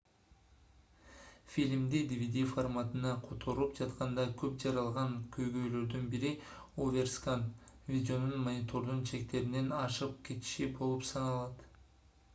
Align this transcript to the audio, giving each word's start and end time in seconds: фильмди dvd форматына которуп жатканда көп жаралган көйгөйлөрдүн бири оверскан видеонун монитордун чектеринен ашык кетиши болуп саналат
фильмди 1.55 1.99
dvd 2.11 2.45
форматына 2.53 3.09
которуп 3.25 3.75
жатканда 3.79 4.23
көп 4.41 4.55
жаралган 4.63 5.13
көйгөйлөрдүн 5.37 6.07
бири 6.15 6.31
оверскан 6.87 7.43
видеонун 7.93 8.43
монитордун 8.49 9.03
чектеринен 9.11 9.69
ашык 9.83 10.17
кетиши 10.31 10.71
болуп 10.81 11.05
саналат 11.11 11.63